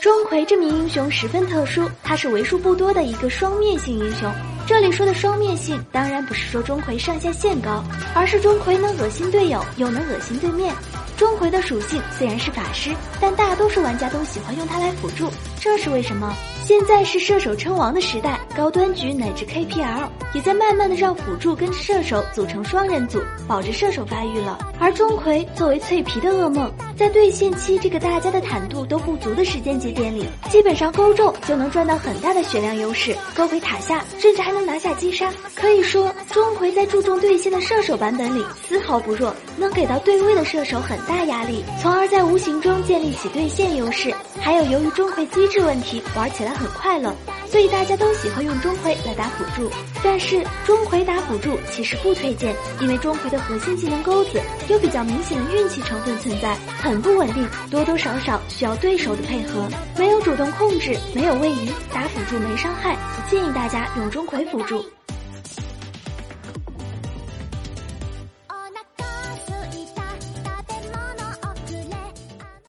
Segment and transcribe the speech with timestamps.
[0.00, 4.30] 钟馗这名英雄十分特殊，他是为数不多的一个双面性英雄。
[4.66, 10.74] 这里说的双面性，当然不是说钟馗上下限高，而是钟馗能恶心队友，又能恶心对面。
[11.16, 16.34] 钟馗的属性虽然是法师，但大多数玩家都喜欢用它来辅助，这是为什么？
[16.62, 24.58] 现在是射手称王的时代，高端局乃至 KPL 也在慢慢的让辅助跟射手组成双人组，保着射手发育了。
[24.78, 28.98] 而钟馗作为脆皮的噩梦，在对线期这个大家的坦度都
[29.46, 35.32] 时间节点里，基本上勾中就能赚到很大的血量优势，勾回塔下，甚至还能拿下击杀。
[35.54, 44.12] 可以说，钟馗在注重对线的射手版本里丝毫不弱，能给到对位的射手很大压力，从而在无形中建立起对线优势。
[44.40, 47.14] 还有，由于钟馗机制问题，玩起来很快乐，
[47.50, 49.70] 所以大家都喜欢用钟馗来打辅助。
[50.02, 59.68] 但是钟馗打辅助其实不推荐，因为钟馗的核心技能钩子有比较明显的运气成分存在，很不稳定，多多少少需要对手的配合。
[59.98, 64.84] 没有主动控制，没有位移，打辅助没伤害，不建议大家用钟馗辅助。